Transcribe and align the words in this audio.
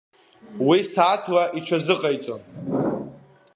Уи 0.67 0.79
сааҭла 0.91 1.43
иҽазыҟаиҵон. 1.57 2.41